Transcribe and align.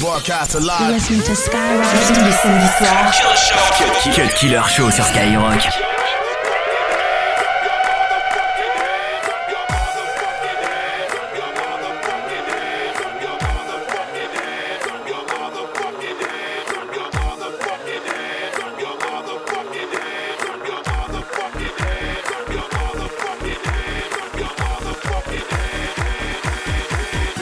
Broadcast 0.00 0.52
to 0.52 0.58
Skyrock. 1.34 1.92
Cut, 3.76 4.14
Killer, 4.14 4.28
Killer 4.34 4.62
Show 4.62 4.90
sur 4.90 5.04
Skyrock. 5.04 5.60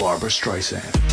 Barbara 0.00 0.30
Streisand. 0.30 1.07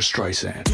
Streisand. 0.00 0.66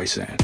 I 0.00 0.06
said. 0.06 0.39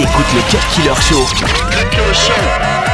écoute 0.00 0.26
le 0.34 0.50
cœur 0.50 0.66
qui 0.68 0.82
leur 0.82 1.00
chante 1.00 2.93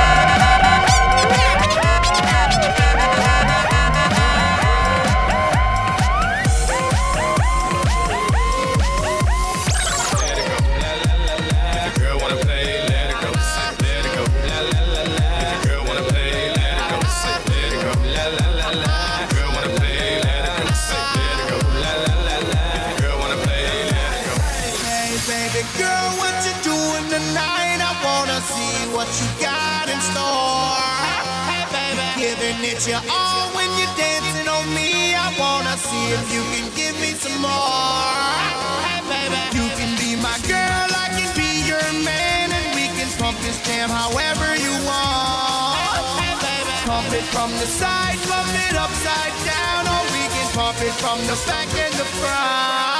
it 47.21 47.27
from 47.27 47.51
the 47.53 47.67
side, 47.67 48.19
pump 48.29 48.49
it 48.69 48.77
upside 48.77 49.35
down, 49.45 49.87
or 49.87 50.03
we 50.13 50.25
can 50.35 50.49
pump 50.55 50.81
it 50.81 50.95
from 51.03 51.19
the 51.27 51.37
back 51.47 51.69
and 51.75 51.95
the 51.95 52.05
front. 52.05 53.00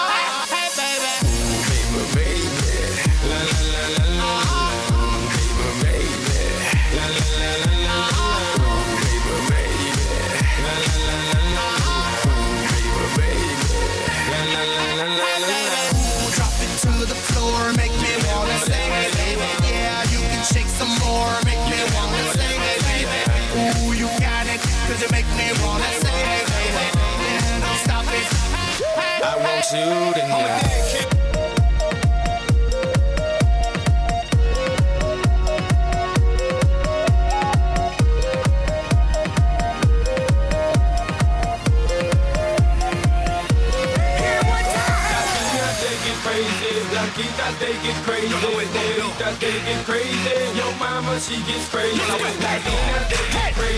shooting 29.71 30.27
you. 30.27 31.11
that 47.41 47.55
they 47.61 47.73
get 47.83 47.97
crazy. 48.05 48.29
They 49.39 49.61
get 49.65 49.85
crazy. 49.87 50.59
Yo, 50.59 50.67
mama, 50.79 51.21
she 51.21 51.37
gets 51.47 51.69
crazy. 51.69 51.97
That 51.97 52.63
they 52.65 53.33
get 53.33 53.55
crazy. 53.55 53.70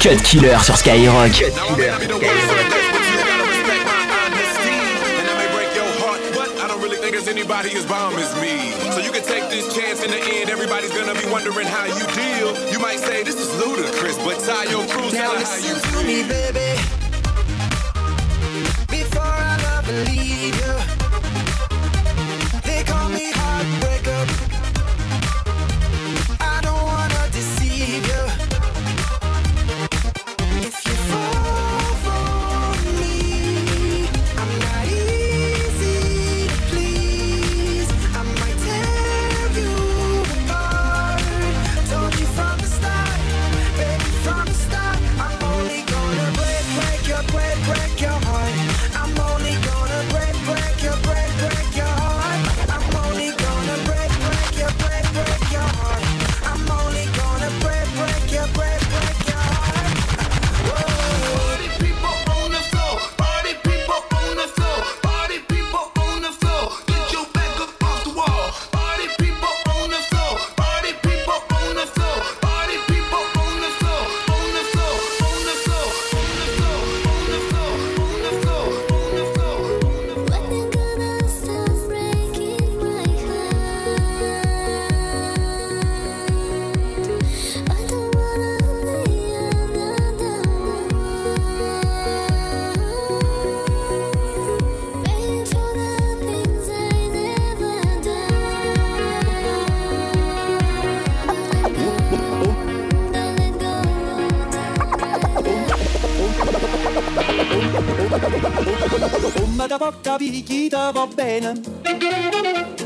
Cut 0.00 0.22
Killer 0.22 0.56
sur 0.62 0.76
Skyrock. 0.76 1.32
Cut 1.32 1.52
Killer 1.76 1.92
sur 1.98 2.06
Skyrock. 2.06 2.78
anybody 7.28 7.76
as 7.76 7.84
bomb 7.84 8.14
as 8.14 8.34
me. 8.40 8.70
So 8.92 9.00
you 9.00 9.12
can 9.12 9.22
take 9.22 9.50
this 9.50 9.74
chance 9.74 10.02
in 10.02 10.10
the 10.10 10.16
end. 10.16 10.50
Everybody's 10.50 10.92
gonna 10.92 11.14
be 11.14 11.26
wondering 11.30 11.66
how 11.66 11.84
you 11.84 12.06
deal. 12.14 12.72
You 12.72 12.78
might 12.78 13.00
say 13.00 13.22
this 13.22 13.36
is 13.36 13.48
ludicrous, 13.58 14.16
but 14.18 14.38
tie 14.40 14.64
your 14.70 14.86
crew 14.86 15.10
to 15.10 15.18
how 15.18 15.34
you 15.58 15.74
feel. 15.74 16.02
me, 16.04 16.22
baby. 16.28 16.80
Before 18.88 19.22
I 19.22 19.56
love 19.62 19.88
and 19.88 20.08
leave. 20.08 20.27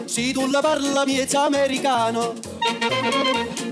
Se 0.06 0.32
tu 0.32 0.46
la 0.50 0.60
parla 0.60 1.04
miezza 1.04 1.44
americano, 1.44 2.34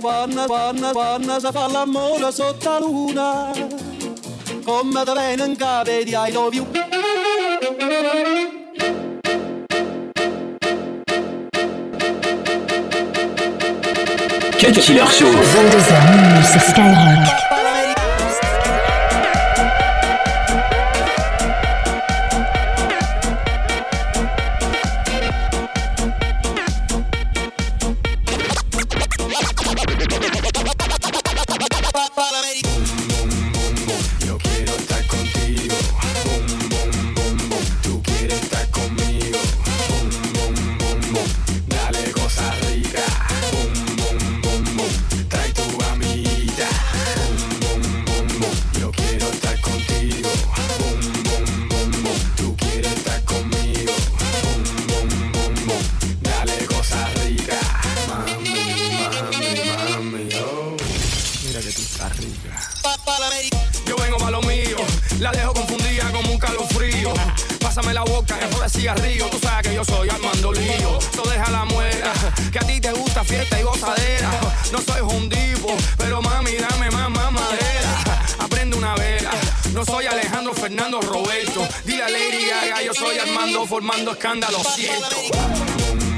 quando, 0.01 0.47
quando, 0.47 0.93
quando 0.93 1.39
si 1.39 1.49
fa 1.53 1.67
l'amore 1.69 2.33
sotto 2.33 2.71
la 2.71 2.79
luna, 2.79 3.51
come 4.65 5.05
te 5.05 5.13
viene 5.13 5.45
in 5.45 5.57
capo 5.57 5.91
di 5.91 6.11
I 6.11 6.33
love 6.33 6.57
you. 6.57 6.67
Killer 14.61 15.09
Show. 15.09 15.27
22h 15.27 16.11
minuit 16.11 16.45
sur 16.45 16.61
Skyrock. 16.61 17.50
La 68.05 68.13
boca, 68.13 68.39
eso 68.39 68.63
de 68.63 68.69
cigarrillo. 68.69 69.27
Tú 69.27 69.39
sabes 69.39 69.69
que 69.69 69.75
yo 69.75 69.85
soy 69.85 70.09
Armando 70.09 70.53
Lío. 70.53 70.99
So 71.15 71.23
deja 71.23 71.51
la 71.51 71.65
muela, 71.65 72.13
que 72.53 72.59
a 72.59 72.63
ti 72.63 72.81
te 72.81 72.93
gusta 72.93 73.25
fiesta 73.25 73.61
y 73.61 73.63
gozadera. 73.63 74.31
No 74.73 74.81
soy 74.81 75.01
hundivo, 75.01 75.77
pero 75.99 76.23
mami, 76.23 76.53
dame 76.57 76.91
más, 76.91 77.11
más 77.11 77.33
madera. 77.33 78.25
Aprende 78.39 78.77
una 78.77 78.95
vela. 78.95 79.31
No 79.73 79.85
soy 79.85 80.07
Alejandro 80.07 80.55
Fernando 80.55 81.01
Roberto. 81.01 81.67
Dile 81.85 82.05
a 82.05 82.09
Lady 82.09 82.47
Gaga, 82.49 82.83
yo 82.83 82.95
soy 82.95 83.19
Armando 83.19 83.67
formando 83.67 84.13
escándalo. 84.13 84.59
Siento. 84.65 86.10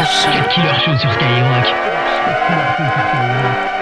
Killer 0.00 0.12
Show. 0.12 0.30
Cut 0.32 0.48
Killer 0.48 0.74
Show 0.80 0.96
sur 0.98 1.12
Skyrock. 1.12 1.74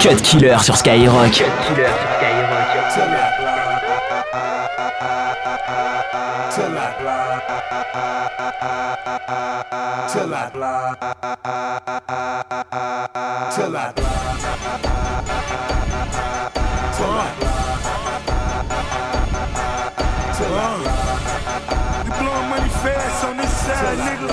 Cut 0.00 0.22
Killer 0.22 0.62
sur 0.62 0.76
Skyrock. 0.76 1.32
Cut 1.32 1.44
Killer 1.68 1.90
sur 1.90 2.20
nigga. 23.96 24.28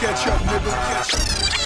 Catch 0.00 0.26
up, 0.26 0.40
nigga. 0.46 0.72
Catch 0.92 1.14
up. 1.14 1.65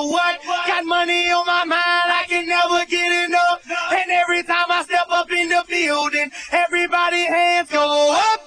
matter 0.00 0.12
what. 0.12 0.66
Got 0.66 0.84
money 0.84 1.30
on 1.30 1.46
my 1.46 1.64
mind, 1.64 2.12
I 2.12 2.24
can 2.28 2.46
never 2.46 2.84
get 2.86 3.28
enough. 3.28 3.62
And 3.92 4.10
every 4.10 4.42
time 4.42 4.66
I 4.70 4.82
step 4.84 5.06
up 5.10 5.30
in 5.30 5.48
the 5.48 5.64
building. 5.68 6.30
Everybody 6.52 7.24
hands 7.24 7.70
go 7.70 8.14
up. 8.14 8.40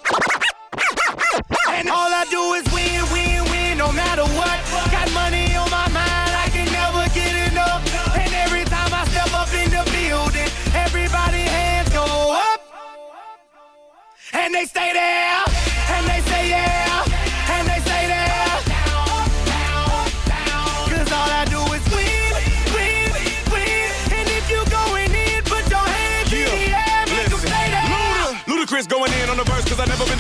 And 1.69 1.89
all 1.89 2.12
I 2.12 2.25
do 2.29 2.53
is 2.53 2.65
win, 2.74 3.01
win, 3.12 3.43
win, 3.51 3.77
no 3.77 3.91
matter 3.91 4.24
what. 4.24 4.60
Got 4.91 5.12
money 5.13 5.55
on 5.55 5.69
my 5.69 5.88
mind, 5.89 6.31
I 6.36 6.50
can 6.51 6.72
never 6.72 7.03
get 7.13 7.51
enough. 7.51 7.81
And 8.15 8.33
every 8.33 8.63
time 8.65 8.93
I 8.93 9.05
step 9.07 9.33
up 9.33 9.51
in 9.53 9.69
the 9.69 9.83
building, 9.91 10.50
everybody 10.74 11.41
hands 11.41 11.89
go 11.89 12.05
up. 12.05 12.62
And 14.33 14.53
they 14.53 14.65
stay 14.65 14.93
there, 14.93 15.43
and 15.89 16.07
they 16.07 16.22
say 16.29 16.50
yeah, 16.50 16.92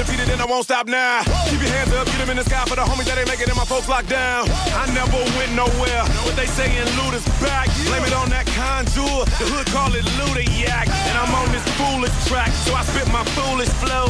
never 0.03 0.29
and 0.29 0.41
I 0.41 0.45
won't 0.45 0.65
stop 0.65 0.87
now. 0.87 1.23
Keep 1.49 1.61
your 1.61 1.71
hands 1.71 1.93
up, 1.93 2.05
get 2.07 2.17
them 2.19 2.29
in 2.29 2.37
the 2.37 2.43
sky 2.43 2.63
for 2.65 2.75
the 2.75 2.83
homies 2.83 3.07
that 3.07 3.17
ain't 3.17 3.27
making 3.27 3.47
it, 3.47 3.55
my 3.55 3.65
folks 3.65 3.87
locked 3.87 4.09
down. 4.09 4.49
I 4.75 4.87
never 4.91 5.19
went 5.39 5.53
nowhere, 5.55 6.03
but 6.25 6.35
they 6.35 6.47
saying 6.47 6.87
Luda's 6.99 7.25
back. 7.39 7.69
Blame 7.87 8.03
it 8.03 8.13
on 8.13 8.29
that 8.29 8.45
contour, 8.51 9.25
the 9.39 9.47
hood 9.47 9.67
call 9.71 9.93
it 9.95 10.05
Luda 10.19 10.43
Yak. 10.49 10.87
And 11.07 11.15
I'm 11.17 11.31
on 11.33 11.47
this 11.51 11.63
foolish 11.79 12.13
track, 12.27 12.51
so 12.65 12.73
I 12.75 12.83
spit 12.83 13.07
my 13.11 13.23
foolish 13.37 13.71
flow. 13.79 14.09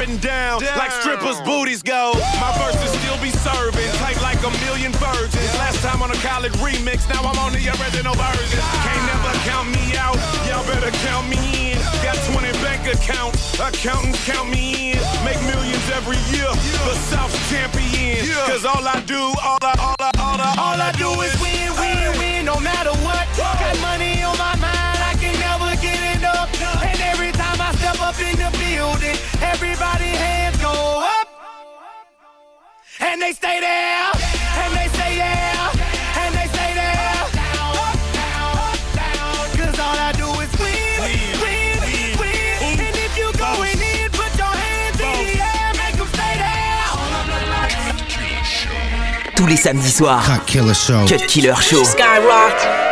My 0.00 0.06
hands 0.06 0.24
go 0.24 0.30
up 0.30 0.62
and 0.62 0.64
down, 0.64 0.78
like 0.78 0.92
strippers' 0.92 1.40
booties 1.42 1.82
go. 1.82 2.12
My 2.40 2.52
verses 2.56 2.90
still 3.00 3.20
be 3.20 3.30
serving, 3.30 3.90
tight 4.00 4.20
like 4.22 4.40
a 4.40 4.50
million 4.64 4.92
virgins. 4.92 5.52
Last 5.58 5.82
time 5.82 6.02
on 6.02 6.10
a 6.10 6.16
college 6.24 6.52
remix, 6.54 7.08
now 7.08 7.20
I'm 7.20 7.38
on 7.38 7.52
the 7.52 7.68
original 7.68 8.14
version. 8.14 8.60
Can't 8.84 9.04
never 9.06 9.32
count 9.44 9.68
me 9.68 9.96
out, 9.96 10.16
y'all 10.48 10.64
better 10.64 10.90
count 11.04 11.28
me 11.28 11.72
in. 11.72 11.78
Got 12.02 12.16
20 12.32 12.52
bank 12.64 12.86
accounts, 12.88 13.58
accountants 13.60 14.24
count 14.24 14.48
me 14.48 14.92
in. 14.92 14.98
Make 15.24 15.40
millions 15.44 15.84
every 15.92 16.18
year, 16.32 16.48
the 16.88 16.94
South's 17.12 17.36
champion. 17.50 18.24
Cause 18.46 18.64
all 18.64 18.86
I 18.86 19.00
do, 19.06 19.20
all 19.44 19.58
I, 19.62 19.74
all 19.78 19.96
I, 20.00 20.10
all 20.18 20.40
I, 20.40 20.54
All 20.58 20.80
I 20.80 20.92
do 20.96 21.08
is 21.20 21.34
win, 21.40 21.68
win, 21.76 22.18
win, 22.18 22.44
no 22.46 22.58
matter 22.60 22.92
what. 23.04 23.29
Up 28.10 28.18
in 28.18 28.36
the 28.36 28.50
building, 28.58 29.16
everybody 29.40 30.10
hands 30.24 30.56
go 30.58 30.74
up. 31.18 31.28
And 32.98 33.22
they 33.22 33.32
stay 33.32 33.60
there, 33.60 34.10
and 34.62 34.70
they 34.74 34.88
say 34.98 35.16
yeah, 35.16 35.70
and 36.22 36.34
they 36.34 36.48
say 36.56 36.74
there. 36.74 37.22
Cause 39.58 39.78
all 39.78 39.98
I 40.08 40.12
do 40.22 40.28
is 40.42 40.52
win, 40.58 40.98
win, 41.44 41.78
win. 42.20 42.80
And 42.82 42.96
if 43.06 43.12
you 43.16 43.28
going 43.38 43.80
in, 43.94 44.10
put 44.10 44.32
your 44.42 44.54
hands 44.64 44.98
in 44.98 45.14
the 45.30 45.38
air, 45.54 45.70
make 45.80 45.96
'em 46.00 46.08
stay 46.18 46.34
there. 46.44 46.84
Tous 49.36 49.46
les 49.46 49.56
samedis 49.56 49.94
soirs. 49.98 50.26
Cut 50.26 50.46
Killer 50.46 50.74
Show. 50.74 51.06
Cut 51.06 51.26
Killer 51.28 51.54
Show. 51.62 51.84
Skyrock. 51.84 52.89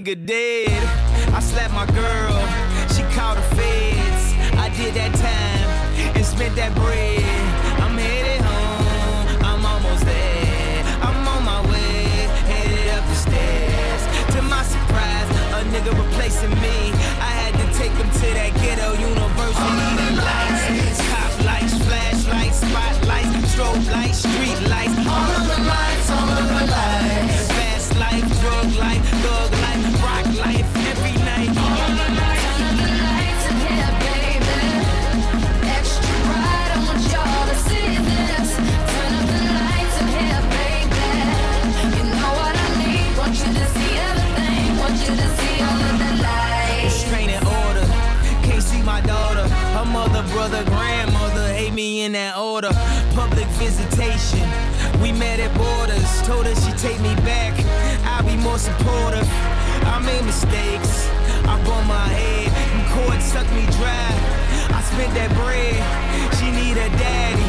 Nigga 0.00 0.26
dead. 0.26 0.82
I 1.34 1.40
slapped 1.40 1.74
my 1.74 1.86
girl. 1.86 2.38
She 2.94 3.02
called 3.16 3.38
the 3.38 3.46
feds. 3.56 4.24
I 4.54 4.68
did 4.76 4.94
that 4.94 5.12
time 5.14 6.14
and 6.14 6.24
spent 6.24 6.54
that 6.54 6.72
bread. 6.74 7.22
I'm 7.82 7.98
headed 7.98 8.40
home. 8.44 9.42
I'm 9.42 9.66
almost 9.66 10.04
there. 10.04 10.84
I'm 11.02 11.26
on 11.26 11.42
my 11.44 11.60
way. 11.70 12.06
Headed 12.46 12.88
up 12.94 13.04
the 13.08 13.14
stairs. 13.26 14.02
To 14.34 14.42
my 14.42 14.62
surprise, 14.62 15.28
a 15.58 15.64
nigga 15.72 15.90
replacing 15.98 16.54
me. 16.62 16.94
I 17.18 17.30
had 17.40 17.54
to 17.58 17.66
take 17.78 17.92
him 17.92 18.08
to 18.08 18.26
that 18.38 18.54
ghetto 18.62 18.92
university. 18.92 19.17
Met 55.18 55.40
at 55.40 55.52
borders. 55.58 56.08
Told 56.22 56.46
her 56.46 56.54
she 56.54 56.72
take 56.78 57.00
me 57.00 57.14
back. 57.26 57.52
I'll 58.06 58.24
be 58.24 58.36
more 58.36 58.58
supportive. 58.58 59.26
I 59.84 59.98
made 59.98 60.24
mistakes. 60.24 61.10
I 61.44 61.58
bumped 61.66 61.88
my 61.88 62.08
head. 62.08 62.48
And 62.54 62.82
court 62.94 63.20
sucked 63.20 63.52
me 63.52 63.66
dry. 63.76 64.10
I 64.70 64.80
spent 64.86 65.12
that 65.18 65.30
bread. 65.34 65.76
She 66.38 66.48
need 66.54 66.78
a 66.78 66.88
daddy. 66.96 67.48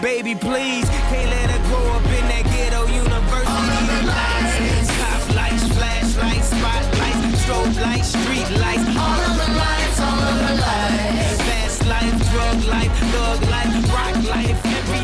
Baby, 0.00 0.34
please. 0.34 0.88
Can't 1.12 1.30
let 1.30 1.50
her 1.52 1.62
grow 1.68 1.84
up 1.92 2.04
in 2.08 2.24
that 2.32 2.44
ghetto 2.48 2.88
university. 2.88 3.84
lights. 4.08 4.88
Cop 4.98 5.22
lights, 5.36 5.64
flashlights, 5.76 6.48
spotlights, 6.56 7.20
strobe 7.44 7.76
lights, 7.84 8.08
street 8.16 8.48
lights. 8.64 8.86
All 8.96 9.20
of 9.28 9.34
the 9.36 9.50
lights, 9.60 9.98
all 10.00 10.22
of 10.32 10.38
the 10.48 10.54
lights. 10.64 11.36
Fast 11.48 11.80
life, 11.86 12.16
drug 12.32 12.58
life, 12.64 12.92
thug 13.12 13.40
life, 13.50 13.74
rock 13.92 14.16
life, 14.32 14.58
every 14.64 15.03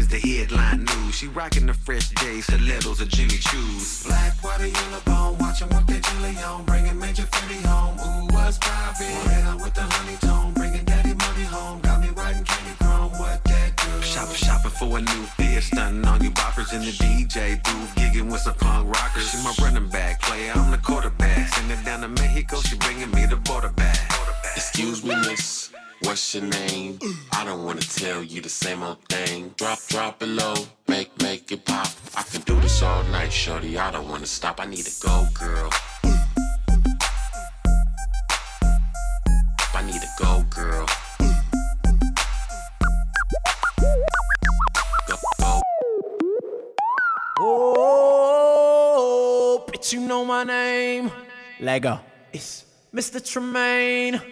Is 0.00 0.08
the 0.08 0.18
headline 0.18 0.84
news. 0.84 1.14
She 1.14 1.28
rocking 1.28 1.66
the 1.66 1.74
fresh 1.74 2.08
days, 2.22 2.44
stilettos, 2.46 3.02
or 3.02 3.04
Jimmy 3.04 3.38
Choos. 3.48 4.06
Black 4.06 4.32
water, 4.42 4.66
yellow 4.66 5.02
bone, 5.04 5.38
watch 5.38 5.60
'em 5.62 5.68
with 5.68 5.86
that 5.88 6.02
jelly 6.08 6.36
on. 6.42 6.64
Bringing 6.64 6.98
major 6.98 7.26
Fendi 7.32 7.60
home, 7.66 7.96
ooh, 8.00 8.34
what's 8.34 8.56
poppin'? 8.58 9.06
Head 9.30 9.44
out 9.50 9.60
with 9.60 9.74
the 9.74 9.82
honey 9.82 10.16
tone, 10.26 10.54
bringing 10.54 10.84
daddy 10.84 11.14
money 11.14 11.44
home. 11.44 11.80
Got 11.80 12.00
me 12.00 12.08
riding 12.20 12.44
candy 12.44 12.74
chrome, 12.80 13.12
what 13.20 13.44
that 13.44 13.70
do? 13.82 13.92
Shop, 14.12 14.28
shopping 14.34 14.74
for 14.78 14.98
a 14.98 15.00
new 15.02 15.24
fit, 15.36 15.62
stunting 15.62 16.06
on 16.06 16.22
you 16.24 16.30
boppers 16.30 16.72
in 16.72 16.82
the 16.88 16.94
DJ 17.02 17.56
booth, 17.64 17.92
gigging 18.00 18.30
with 18.32 18.40
some 18.40 18.54
punk 18.54 18.88
rockers. 18.94 19.28
She 19.30 19.36
my 19.44 19.52
running 19.60 19.88
back 19.88 20.22
player, 20.22 20.52
I'm 20.54 20.70
the 20.70 20.78
quarterback. 20.78 21.52
Send 21.54 21.70
it 21.70 21.84
down 21.84 22.00
to 22.00 22.08
Mexico, 22.08 22.60
she 22.62 22.76
bringing 22.76 23.10
me 23.10 23.26
the 23.26 23.36
border 23.36 23.72
back. 23.82 23.98
Excuse 24.56 25.04
me, 25.04 25.14
miss. 25.26 25.70
What's 26.02 26.34
your 26.34 26.44
name? 26.44 26.98
I 27.32 27.44
don't 27.44 27.62
wanna 27.62 27.82
tell 27.82 28.22
you 28.22 28.40
the 28.40 28.48
same 28.48 28.82
old 28.82 29.04
thing. 29.08 29.54
Drop, 29.58 29.78
drop 29.88 30.22
it 30.22 30.28
low, 30.28 30.54
make, 30.88 31.10
make 31.20 31.52
it 31.52 31.66
pop. 31.66 31.88
I 32.16 32.22
can 32.22 32.40
do 32.42 32.58
this 32.60 32.82
all 32.82 33.02
night, 33.04 33.30
shorty. 33.30 33.78
I 33.78 33.90
don't 33.90 34.08
wanna 34.08 34.24
stop. 34.24 34.60
I 34.60 34.64
need 34.64 34.86
to 34.86 35.06
go, 35.06 35.26
girl. 35.34 35.70
I 39.74 39.82
need 39.84 40.00
to 40.00 40.08
go, 40.18 40.42
girl. 40.48 40.86
Go, 45.06 45.16
go. 45.38 45.60
Oh, 47.40 48.84
bitch, 49.68 49.92
you 49.92 50.00
know 50.00 50.24
my 50.24 50.44
name. 50.44 51.10
Lego. 51.60 52.00
It's 52.32 52.64
Mr. 52.94 53.20
Tremaine. 53.22 54.22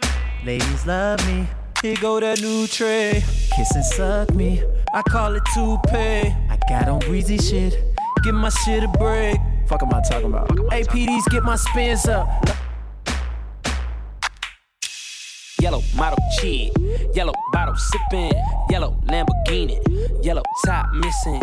Ladies 0.46 0.86
love 0.86 1.26
me. 1.26 1.46
Here 1.82 1.94
go 2.00 2.18
that 2.18 2.40
new 2.40 2.66
tray. 2.66 3.22
Kiss 3.54 3.72
and 3.76 3.84
suck 3.84 4.34
me. 4.34 4.60
I 4.92 5.02
call 5.02 5.36
it 5.36 5.44
toupee. 5.54 6.34
I 6.50 6.58
got 6.68 6.88
on 6.88 6.98
breezy 7.00 7.38
shit. 7.38 7.76
Give 8.24 8.34
my 8.34 8.48
shit 8.48 8.82
a 8.82 8.88
break. 8.88 9.38
Fuck 9.68 9.84
am 9.84 9.94
I 9.94 10.00
talking 10.00 10.26
about? 10.26 10.48
APDs 10.48 11.26
get 11.30 11.44
my 11.44 11.54
spins 11.54 12.08
up. 12.08 12.28
Yellow 15.60 15.82
model 15.94 16.18
cheat, 16.40 16.72
yellow 17.14 17.32
bottle 17.52 17.76
sipping, 17.76 18.32
yellow 18.70 19.00
Lamborghini, 19.06 19.78
yellow 20.24 20.42
top 20.64 20.92
missing. 20.94 21.42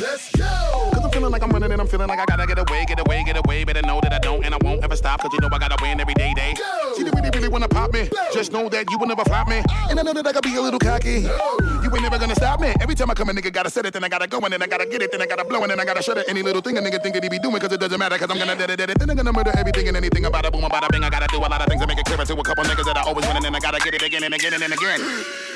Let's 0.00 0.30
go! 0.36 0.44
Cause 0.92 1.04
I'm 1.04 1.10
feeling 1.10 1.30
like 1.30 1.42
I'm 1.42 1.48
running 1.48 1.72
and 1.72 1.80
I'm 1.80 1.88
feeling 1.88 2.08
like 2.08 2.18
I 2.18 2.26
gotta 2.26 2.46
get 2.46 2.58
away, 2.58 2.84
get 2.86 3.00
away, 3.00 3.24
get 3.24 3.38
away. 3.38 3.64
Better 3.64 3.80
know 3.80 3.98
that 4.02 4.12
I 4.12 4.18
don't 4.18 4.44
and 4.44 4.54
I 4.54 4.58
won't 4.60 4.84
ever 4.84 4.94
stop. 4.94 5.20
Cause 5.20 5.32
you 5.32 5.40
know 5.40 5.48
I 5.50 5.58
gotta 5.58 5.76
win 5.80 5.98
every 6.00 6.12
day, 6.12 6.34
day. 6.34 6.54
See, 6.94 7.02
they 7.02 7.10
really, 7.10 7.30
really 7.30 7.48
wanna 7.48 7.68
pop 7.68 7.94
me. 7.94 8.10
Just 8.32 8.52
know 8.52 8.68
that 8.68 8.90
you 8.90 8.98
will 8.98 9.06
never 9.06 9.24
flop 9.24 9.48
me. 9.48 9.62
And 9.88 9.98
I 9.98 10.02
know 10.02 10.12
that 10.12 10.26
I 10.26 10.32
gotta 10.32 10.46
be 10.46 10.54
a 10.56 10.60
little 10.60 10.78
cocky. 10.78 11.24
You 11.82 11.88
ain't 11.88 12.02
never 12.02 12.18
gonna 12.18 12.34
stop 12.34 12.60
me. 12.60 12.74
Every 12.80 12.94
time 12.94 13.10
I 13.10 13.14
come, 13.14 13.30
a 13.30 13.32
nigga 13.32 13.50
gotta 13.50 13.70
set 13.70 13.86
it, 13.86 13.94
then 13.94 14.04
I 14.04 14.08
gotta 14.08 14.26
go, 14.26 14.38
and 14.40 14.52
then 14.52 14.62
I 14.62 14.66
gotta 14.66 14.84
get 14.84 15.00
it, 15.00 15.12
then 15.12 15.22
I 15.22 15.26
gotta 15.26 15.44
blow, 15.44 15.62
and 15.62 15.70
then 15.70 15.80
I 15.80 15.84
gotta 15.86 16.02
shut 16.02 16.18
it. 16.18 16.26
Any 16.28 16.42
little 16.42 16.60
thing 16.60 16.76
a 16.76 16.80
nigga 16.82 17.02
think 17.02 17.14
that 17.14 17.22
he 17.22 17.30
be 17.30 17.38
doing, 17.38 17.58
cause 17.58 17.72
it 17.72 17.80
doesn't 17.80 17.98
matter, 17.98 18.18
cause 18.18 18.28
I'm 18.30 18.38
gonna 18.38 18.54
dead 18.54 18.70
it, 18.70 18.76
dead 18.76 18.90
it. 18.90 18.98
Then 18.98 19.08
I'm 19.08 19.16
gonna 19.16 19.32
murder 19.32 19.52
everything 19.56 19.88
and 19.88 19.96
anything 19.96 20.26
about 20.26 20.44
a 20.44 20.50
boom, 20.50 20.64
about 20.64 20.84
a 20.84 20.92
bing. 20.92 21.04
I 21.04 21.08
gotta 21.08 21.28
do 21.28 21.38
a 21.38 21.48
lot 21.48 21.60
of 21.62 21.68
things 21.68 21.80
to 21.80 21.86
make 21.86 21.98
it 21.98 22.04
clear 22.04 22.18
to 22.18 22.32
a 22.34 22.44
couple 22.44 22.64
niggas 22.64 22.84
that 22.84 22.98
I 22.98 23.02
always 23.02 23.26
win, 23.26 23.36
and 23.36 23.44
then 23.44 23.54
I 23.54 23.60
gotta 23.60 23.78
get 23.78 23.94
it 23.94 24.02
again 24.02 24.24
and 24.24 24.34
again 24.34 24.52
and 24.52 24.72
again. 24.72 25.00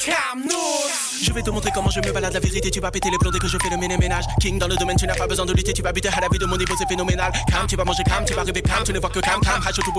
je 0.00 1.32
vais 1.32 1.42
te 1.42 1.50
montrer 1.50 1.70
comment 1.74 1.90
je 1.90 2.00
me 2.00 2.12
balade 2.12 2.32
la 2.32 2.40
vérité. 2.40 2.70
Tu 2.70 2.80
vas 2.80 2.90
péter 2.90 3.10
les 3.10 3.18
plombs 3.18 3.30
dès 3.30 3.38
que 3.38 3.48
je 3.48 3.58
fais 3.58 3.70
le 3.70 3.76
ménage. 3.76 4.24
King 4.40 4.58
dans 4.58 4.68
le 4.68 4.76
domaine, 4.76 4.96
tu 4.96 5.06
n'as 5.06 5.14
pas 5.14 5.26
besoin 5.26 5.44
de 5.46 5.52
lutter. 5.52 5.72
Tu 5.72 5.82
vas 5.82 5.92
buter 5.92 6.08
à 6.08 6.20
la 6.20 6.28
vue 6.28 6.38
de 6.38 6.46
mon 6.46 6.56
niveau, 6.56 6.74
c'est 6.78 6.88
phénoménal. 6.88 7.32
Calme, 7.48 7.66
tu 7.68 7.76
vas 7.76 7.84
manger 7.84 8.02
calme, 8.04 8.24
tu 8.24 8.34
vas 8.34 8.42
rêver 8.42 8.62
calme. 8.62 8.84
Tu 8.84 8.92
ne 8.92 8.98
vois 8.98 9.10
que 9.10 9.20
calme. 9.20 9.40
Hacho 9.44 9.82
tout. 9.82 9.92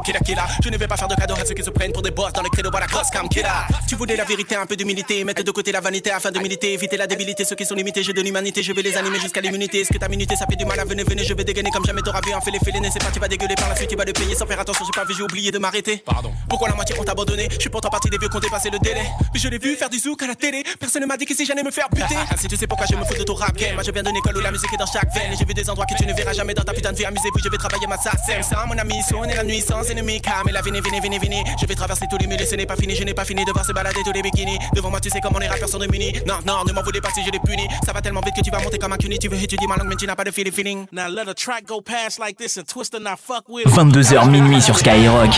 Je 0.64 0.70
ne 0.70 0.78
vais 0.78 0.88
pas 0.88 0.98
faire 0.98 1.08
de 1.08 1.16
cadeaux 1.16 1.36
à 1.36 1.46
ceux 1.46 1.54
qui 1.54 1.64
se 1.64 1.70
prennent 1.70 1.92
pour 1.92 2.02
des 2.02 2.12
boss 2.12 2.32
dans 2.34 2.42
le 2.42 2.50
credo. 2.50 2.70
Voilà, 2.72 2.88
cross 2.88 3.10
calme 3.10 3.30
killa. 3.30 3.68
Tu 3.88 3.96
voulais 3.96 4.16
la 4.16 4.24
vérité, 4.24 4.56
un 4.56 4.66
peu 4.66 4.76
d'humilité. 4.76 5.24
Mettre 5.24 5.44
de 5.44 5.52
côté 5.52 5.72
la 5.72 5.82
vanité 5.82 6.12
afin 6.12 6.32
de 6.32 6.40
militer. 6.40 6.74
Éviter 6.74 6.98
la 6.98 7.08
débilité. 7.08 7.44
Ceux 7.44 7.56
qui 7.56 7.66
sont 7.66 7.76
limités, 7.76 8.04
j'ai 8.04 8.14
de 8.14 8.22
l'humanité. 8.22 8.64
Je 8.64 8.74
vais 8.74 8.82
les 8.82 8.96
animer 8.96 9.20
jusqu'à 9.20 9.42
l'immunité. 9.42 9.82
Est-ce 9.82 9.92
que 9.94 9.98
ta 9.98 10.08
minute, 10.08 10.36
ça 10.36 10.46
fait 10.46 10.56
du 10.56 10.66
mal 10.66 10.80
à 10.80 10.86
venir, 10.86 11.06
venez. 11.06 11.24
Je 11.24 11.34
vais 11.34 11.44
dégainer 11.44 11.70
comme 11.72 11.86
jamais 11.86 12.02
t'auras 12.02 12.22
vu 12.26 12.32
un 12.34 12.42
fait 12.42 12.52
les 12.52 12.60
félés. 12.60 12.80
C'est 12.92 13.04
pas, 13.04 13.12
tu 13.12 13.20
vas 13.20 13.28
dégueuler 13.28 13.56
par 13.56 13.70
la 13.70 13.76
suite, 13.76 13.90
tu 13.90 13.96
vas 13.96 14.06
le 14.06 14.14
payer 14.14 14.36
sans 14.36 14.46
faire 14.46 14.60
attention. 14.60 14.86
J'ai 14.86 15.00
pas 15.00 15.06
vu, 15.06 15.14
j'ai 15.16 15.24
oublié 15.24 15.52
de 15.52 15.60
m'arrêter. 15.60 15.98
Pardon. 15.98 16.32
Pourquoi 16.48 16.70
la 16.70 16.76
moitié 16.76 16.98
ont 17.00 17.04
abandonné? 17.04 17.48
Je 17.52 17.60
suis 17.60 17.70
pourtant 17.70 17.90
parti 17.90 18.10
des 18.10 18.18
vieux 18.18 18.30
qui 18.30 18.38
ont 18.38 18.40
dépassé 18.40 18.70
le 18.70 18.80
délai. 18.80 19.04
Mais 19.34 19.40
je 19.40 19.48
l'ai 19.50 19.58
vu 19.58 19.76
faire 19.76 19.89
du 19.90 20.00
zouk 20.00 20.22
à 20.24 20.28
la 20.28 20.36
télé. 20.36 20.64
Personne 20.80 21.02
ne 21.02 21.08
m'a 21.08 21.18
dit 21.18 21.26
que 21.26 21.36
si 21.36 21.46
j'allais 21.46 21.64
me 21.64 21.72
faire 21.72 21.90
buter. 21.90 22.16
si 22.38 22.48
tu 22.48 22.56
sais 22.56 22.68
pourquoi 22.68 22.86
je 22.90 22.96
me 22.96 23.04
fous 23.04 23.16
de 23.18 23.24
ton 23.24 23.36
rap 23.36 23.56
game, 23.56 23.74
moi 23.76 23.84
je 23.84 23.92
viens 23.92 24.04
d'une 24.04 24.16
école 24.16 24.38
où 24.38 24.42
la 24.42 24.52
musique 24.52 24.74
est 24.74 24.78
dans 24.78 24.86
chaque 24.86 25.14
veine. 25.14 25.34
Et 25.34 25.36
j'ai 25.38 25.46
vu 25.46 25.54
des 25.54 25.70
endroits 25.70 25.86
que 25.86 25.96
tu 25.96 26.06
ne 26.06 26.14
verras 26.14 26.34
jamais 26.34 26.54
dans 26.54 26.64
ta 26.64 26.74
putain 26.74 26.92
de 26.92 26.98
vie. 26.98 27.06
Amusez-vous, 27.06 27.40
je 27.44 27.50
vais 27.50 27.58
travailler 27.58 27.88
ma 27.88 27.98
sassem. 27.98 28.44
Sans 28.44 28.68
mon 28.68 28.78
ami, 28.78 29.02
sonner 29.02 29.36
la 29.36 29.44
nuit 29.44 29.62
sans 29.62 29.84
ennemi. 29.90 30.22
Calme 30.22 30.50
et 30.50 30.52
la 30.52 30.62
venez, 30.62 30.82
venez, 30.82 31.00
venez, 31.00 31.20
venez. 31.20 31.44
Je 31.60 31.66
vais 31.66 31.76
traverser 31.76 32.06
tous 32.10 32.18
les 32.18 32.28
murs 32.28 32.40
et 32.40 32.46
ce 32.46 32.56
n'est 32.56 32.66
pas 32.66 32.76
fini. 32.76 32.96
Je 32.96 33.04
n'ai 33.04 33.14
pas 33.14 33.26
fini 33.26 33.46
de 33.46 33.52
voir 33.52 33.66
se 33.66 33.72
balader 33.72 34.02
tous 34.04 34.14
les 34.14 34.22
bikinis. 34.22 34.60
Devant 34.76 34.90
moi, 34.90 35.00
tu 35.00 35.10
sais 35.10 35.20
comment 35.22 35.40
les 35.40 35.48
rappeurs 35.48 35.70
sont 35.70 35.80
démunis. 35.80 36.14
Non, 36.28 36.40
non, 36.46 36.64
ne 36.66 36.74
m'en 36.74 36.84
voulez 36.84 37.02
pas 37.02 37.10
si 37.14 37.24
je 37.24 37.32
les 37.32 37.40
punis. 37.40 37.68
Ça 37.86 37.94
va 37.94 38.02
tellement 38.02 38.22
vite 38.22 38.36
que 38.36 38.42
tu 38.42 38.52
vas 38.52 38.60
monter 38.60 38.78
comme 38.78 38.94
un 38.94 38.98
cuny. 38.98 39.18
Tu 39.20 39.28
veux 39.28 39.42
étudier 39.42 39.68
ma 39.68 39.78
langue, 39.78 39.88
mais 39.88 39.96
tu 39.96 40.06
n'as 40.06 40.16
pas 40.16 40.24
de 40.24 40.32
feeling 40.32 40.50
feeling. 40.52 40.88
Now 40.92 41.08
let 41.08 41.28
a 41.28 41.34
track 41.34 41.66
go 41.66 41.82
past 41.82 42.20
like 42.20 42.38
this 42.38 42.58
and 42.58 42.68
twist 42.68 42.94
and 42.94 43.04
not 43.04 43.20
fuck 43.20 43.48
with 43.50 43.66
22h 43.68 44.30
minuit 44.30 44.62
sur 44.62 44.78
Skyrock. 44.78 45.30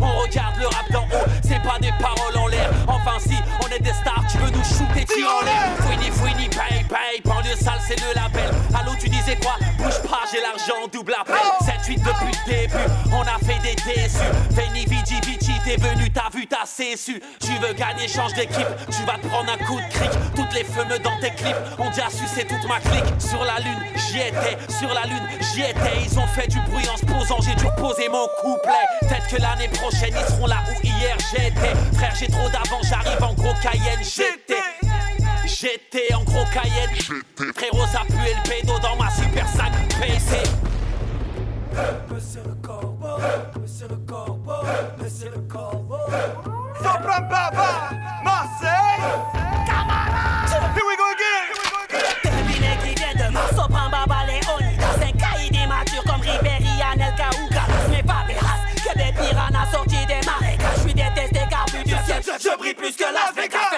On 0.00 0.20
regarde 0.22 0.56
le 0.58 0.66
rap 0.66 0.90
d'en 0.90 1.04
haut, 1.04 1.24
c'est 1.42 1.62
pas 1.62 1.78
des 1.80 1.92
paroles 2.00 2.36
en 2.36 2.46
l'air. 2.46 2.70
Enfin 2.88 3.18
si, 3.18 3.36
on 3.62 3.68
est 3.74 3.80
des 3.80 3.92
stars, 3.92 4.24
tu 4.30 4.38
veux 4.38 4.50
nous 4.50 4.64
shooter, 4.64 5.04
tire 5.04 5.28
en 5.28 5.44
l'air. 5.44 5.76
Fouini, 5.80 6.10
fouini, 6.10 6.48
paye, 6.48 6.84
paye, 6.84 7.20
banlieue 7.24 7.56
sale 7.56 7.80
c'est 7.86 8.00
le 8.00 8.14
label. 8.14 8.50
Allô, 8.74 8.92
tu 8.98 9.08
disais 9.08 9.36
quoi? 9.36 9.56
Bouge 9.78 10.00
pas, 10.08 10.22
j'ai 10.32 10.40
l'argent, 10.40 10.88
double 10.92 11.14
appel. 11.20 11.36
7-8 12.02 12.04
de 12.04 12.26
puté, 12.26 12.68
déçu. 13.84 14.18
Veni 14.50 14.84
Vici 14.86 15.20
Vici, 15.26 15.52
t'es 15.64 15.76
venu, 15.76 16.10
t'as 16.10 16.30
vu, 16.34 16.46
t'as 16.46 16.66
su. 16.66 17.22
Tu 17.40 17.52
veux 17.58 17.72
gagner, 17.74 18.08
change 18.08 18.34
d'équipe. 18.34 18.66
Tu 18.90 19.04
vas 19.04 19.18
te 19.18 19.26
prendre 19.26 19.52
un 19.52 19.64
coup 19.64 19.76
de 19.80 19.88
cric. 19.88 20.10
Toutes 20.34 20.52
les 20.54 20.64
feux 20.64 20.84
me 20.84 20.98
dans 20.98 21.18
tes 21.20 21.30
clips. 21.30 21.56
On 21.78 21.90
dit 21.90 22.00
à 22.00 22.10
sucer 22.10 22.46
toute 22.46 22.66
ma 22.68 22.80
clique. 22.80 23.04
Sur 23.18 23.44
la 23.44 23.58
lune, 23.60 23.80
j'y 23.94 24.18
étais. 24.18 24.58
Sur 24.68 24.92
la 24.92 25.04
lune, 25.04 25.28
j'y 25.52 25.62
étais. 25.62 26.02
Ils 26.04 26.18
ont 26.18 26.26
fait 26.28 26.48
du 26.48 26.58
bruit 26.60 26.86
en 26.92 26.96
se 26.96 27.06
posant. 27.06 27.40
J'ai 27.40 27.54
dû 27.54 27.66
reposer 27.66 28.08
mon 28.08 28.26
couplet. 28.40 28.86
Peut-être 29.00 29.28
que 29.28 29.40
l'année 29.40 29.68
prochaine, 29.68 30.14
ils 30.14 30.32
seront 30.32 30.46
là 30.46 30.62
où 30.68 30.86
hier 30.86 31.16
j'étais. 31.30 31.74
Frère, 31.94 32.14
j'ai 32.18 32.28
trop 32.28 32.48
d'avant, 32.48 32.80
j'arrive 32.82 33.22
en 33.22 33.34
gros 33.34 33.54
Cayenne. 33.62 34.00
J'étais. 34.02 34.62
J'étais 35.44 36.14
en 36.14 36.24
gros 36.24 36.44
Cayenne. 36.52 36.90
Frérot, 37.54 37.86
ça 37.86 38.02
pue 38.06 38.14
le 38.14 38.48
pédo 38.48 38.78
dans 38.80 38.96
ma 38.96 39.10
super 39.10 39.46
sac 39.48 39.72
PC. 40.00 40.71
Monsieur 42.10 42.42
le 42.46 42.54
corbeau, 42.66 43.16
monsieur 43.60 43.88
le 43.88 43.96
corbeau, 44.06 44.52
monsieur 45.02 45.30
le 45.34 45.40
corbeau. 45.42 45.96
Sopra 46.76 47.20
Baba, 47.20 47.90
Marseille, 48.22 49.00
camarade. 49.66 50.74
Here 50.74 50.84
we 50.86 50.96
go 50.96 51.04
again. 51.12 51.48
Devinez 52.24 52.76
qui 52.82 52.94
vient 52.94 53.14
de 53.14 53.56
Sopran 53.56 53.88
Baba 53.90 54.26
Léonidas 54.26 55.00
Un 55.00 55.12
caïd 55.12 55.54
immature 55.54 56.04
comme 56.04 56.20
Ribéry, 56.20 56.82
Anelka 56.92 57.30
ou 57.40 57.48
Galas 57.48 57.88
Mais 57.90 58.02
favelas, 58.02 58.60
que 58.76 58.98
des 58.98 59.12
piranhas 59.12 59.70
sortis 59.72 60.06
des 60.06 60.20
marécages 60.26 60.76
Je 60.76 60.80
suis 60.82 60.94
détesté 60.94 61.40
car 61.48 61.64
vu 61.72 61.82
du 61.84 61.90
ciel, 62.04 62.22
je 62.22 62.58
brille 62.58 62.74
plus 62.74 62.94
que 62.94 63.04
Las 63.04 63.34
Vegas 63.34 63.71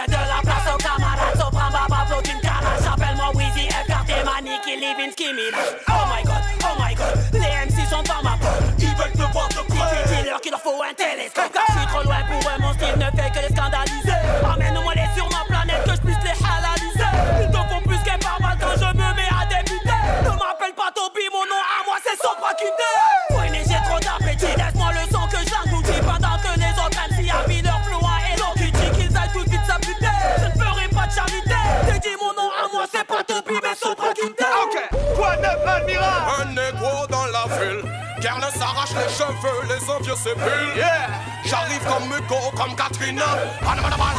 cheveux, 39.15 39.63
les 39.69 39.91
envieux 39.91 40.17
s'épulent. 40.17 40.77
Yeah. 40.77 41.09
J'arrive 41.45 41.85
comme 41.87 42.11
Hugo, 42.11 42.51
comme 42.57 42.75
hanabadabal. 42.75 44.15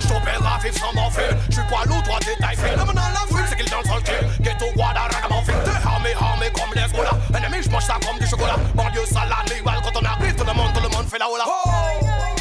J'opère 0.00 0.42
la 0.42 0.58
vive 0.62 0.78
sans 0.78 0.92
morphine. 0.94 1.36
J'suis 1.50 1.62
poids 1.68 1.84
lourd, 1.86 2.02
droit 2.02 2.18
détail 2.20 2.56
fil. 2.56 2.76
L'homme 2.76 2.94
dans 2.94 2.94
la 2.94 3.24
ville, 3.28 3.46
c'est 3.48 3.56
qu'il 3.56 3.70
danse 3.70 3.86
le 3.86 4.00
kill. 4.02 4.28
Ghetto, 4.40 4.66
guada, 4.74 5.02
ragamuffin. 5.02 5.52
T'es 5.64 5.86
armé, 5.86 6.14
armé 6.20 6.50
comme 6.52 6.72
les 6.74 6.90
golas. 6.92 7.18
Ennemi, 7.34 7.62
j'mange 7.62 7.84
ça 7.84 7.98
comme 8.04 8.18
du 8.18 8.26
chocolat. 8.26 8.56
Banlieue, 8.74 9.06
salade, 9.06 9.52
well, 9.64 9.80
quand 9.84 10.00
on 10.00 10.04
arrive, 10.04 10.34
tout 10.34 10.44
le 10.44 10.54
monde, 10.54 10.72
tout 10.74 10.82
le 10.82 10.88
monde 10.88 11.08
fait 11.08 11.18
la 11.18 11.28
hola. 11.28 11.44
Oh, 11.46 11.70